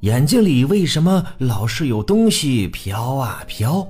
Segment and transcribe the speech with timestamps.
[0.00, 3.86] 眼睛里为什么老是有东西飘啊飘？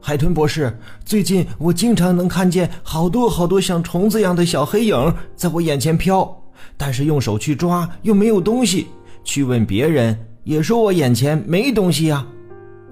[0.00, 6.42] 海豚博士，最近我经常能看见好多好多像虫子一样的小黑影在我眼前飘，
[6.78, 8.86] 但是用手去抓又没有东西，
[9.22, 12.26] 去问别人也说我眼前没东西呀。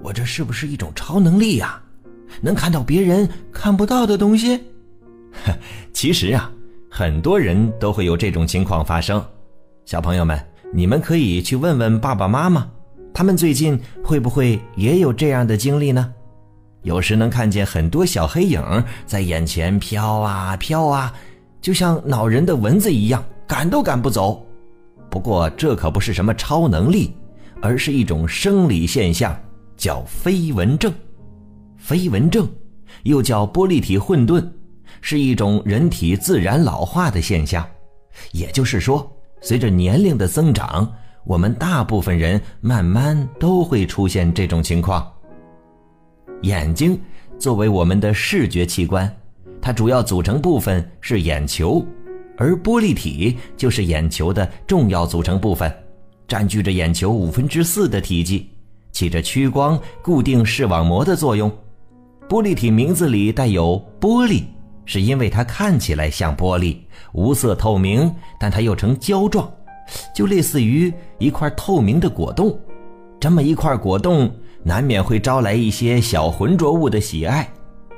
[0.03, 1.81] 我这是不是一种超能力呀？
[2.43, 4.61] 能看到别人看不到的东西？
[5.95, 6.53] 其实啊，
[6.91, 9.25] 很多人都会有这种情况发生。
[9.87, 10.39] 小朋友们，
[10.73, 12.69] 你们可以去问问爸爸妈妈，
[13.15, 16.13] 他们最近会不会也有这样的经历呢？
[16.83, 18.63] 有时能看见很多小黑影
[19.07, 21.13] 在眼前飘啊飘啊，
[21.61, 24.45] 就像恼人的蚊子一样，赶都赶不走。
[25.11, 27.15] 不过这可不是什么超能力，
[27.63, 29.35] 而是一种生理现象，
[29.77, 30.93] 叫飞蚊症。
[31.79, 32.47] 飞蚊症
[33.05, 34.47] 又叫玻璃体混沌，
[35.01, 37.67] 是一种人体自然老化的现象。
[38.33, 39.11] 也就是说，
[39.41, 40.91] 随着年龄的增长，
[41.25, 45.07] 我们大部分人慢慢都会出现这种情况。
[46.43, 46.99] 眼睛
[47.39, 49.11] 作为我们的视觉器官，
[49.61, 51.85] 它主要组成部分是眼球，
[52.37, 55.73] 而玻璃体就是眼球的重要组成部分，
[56.27, 58.49] 占据着眼球五分之四的体积，
[58.93, 61.51] 起着屈光、固定视网膜的作用。
[62.29, 64.43] 玻璃体名字里带有“玻璃”，
[64.89, 66.79] 是因为它看起来像玻璃，
[67.13, 68.11] 无色透明，
[68.41, 69.49] 但它又呈胶状，
[70.15, 72.59] 就类似于一块透明的果冻。
[73.21, 74.29] 这么一块果冻。
[74.65, 77.49] 难免会招来一些小浑浊物的喜爱，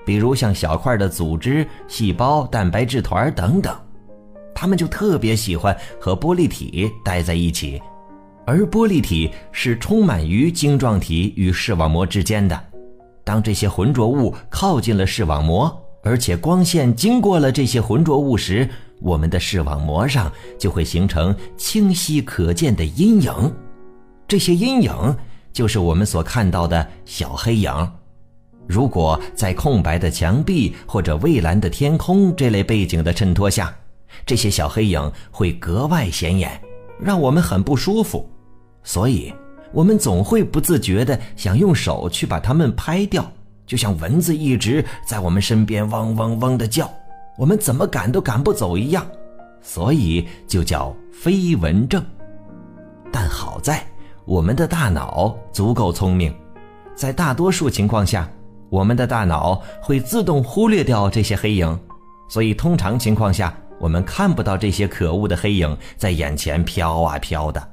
[0.05, 3.75] 比如像小块的组织、细胞、蛋白质团等等，
[4.54, 7.80] 它们就特别喜欢和玻璃体待在一起。
[8.47, 12.62] 而玻璃体是充满于晶状体与视网膜之间的。
[13.25, 18.68] 当这些浑浊物靠近了视网膜，而且光线经过了这些浑浊物时，
[19.00, 23.32] 我们的视网膜上就会形成清晰可见的阴影。
[24.26, 25.16] 这些阴影。
[25.52, 27.92] 就是我们所看到的小黑影，
[28.68, 33.75] 如果在空白的墙壁或者蔚蓝的天空这类背景的衬托下，
[34.25, 36.48] 这些小黑影会格外显眼，
[37.00, 38.30] 让我们很不舒服。
[38.84, 39.34] 所以，
[39.72, 43.28] 我们总会不自觉地想用手去把它们拍掉，
[43.70, 46.91] 就像蚊子一直在我们身边嗡嗡嗡地叫，
[47.38, 49.06] 我们怎么赶都赶不走一样。
[49.62, 52.04] 所以就叫飞蚊症。
[53.12, 53.81] 但好在。
[54.26, 56.32] 我们的大脑足够聪明，
[56.94, 58.28] 在大多数情况下，
[58.69, 61.81] 我们的大脑会自动忽略掉这些黑影，
[62.28, 67.66] 所以通常情况下，我们看不到这些可恶的黑影在眼前飘啊飘的。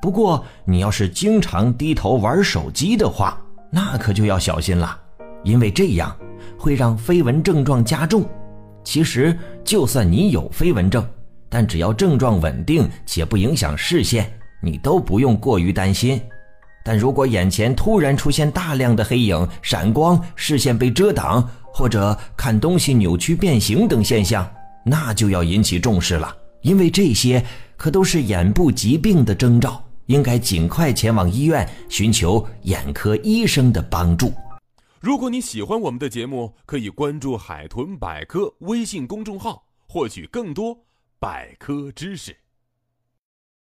[0.00, 3.38] 不过，你要是经常低头玩手机的话，
[3.70, 4.98] 那可就要小心了，
[5.46, 6.14] 因为这样
[6.58, 8.28] 会让飞蚊症状加重。
[8.82, 11.06] 其实，就算你有飞蚊症，
[11.48, 14.28] 但只要症状稳定且不影响视线。
[14.60, 16.20] 你都不用过于担心，
[16.84, 24.48] 但如果眼前突然出现大量的黑影、闪光、视线被遮挡，或者看东西扭曲变形等现象，
[24.84, 27.44] 那就要引起重视了，因为这些
[27.76, 34.32] 可都是眼部疾病的征兆，应该尽快前往医院寻求眼科医生的帮助。
[35.00, 40.76] 如果你喜欢我们的节目，可以关注“海豚百科”微信公众号，获取更多
[41.18, 42.36] 百科知识。